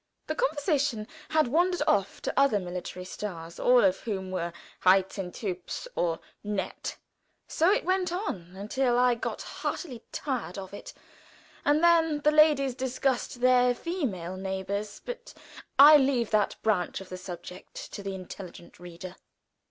[0.25, 4.51] The conversation had wandered off to other military stars, all of whom were
[4.83, 6.97] reizend, hübsch, or nett.
[7.47, 10.95] So it went on until I got heartily tired of it,
[11.63, 15.35] and then the ladies discussed their female neighbors, but
[15.77, 19.17] I leave that branch of the subject to the intelligent reader.